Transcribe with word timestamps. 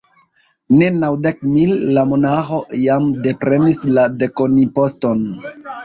Ne, 0.77 0.87
naŭdek 1.03 1.43
mil: 1.51 1.75
la 1.99 2.07
monaĥo 2.15 2.63
jam 2.87 3.09
deprenis 3.31 3.87
la 3.95 4.11
dekonimposton. 4.25 5.27